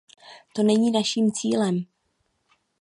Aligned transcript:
To 0.53 0.63
není 0.63 0.91
naším 0.91 1.31
cílem. 1.31 1.85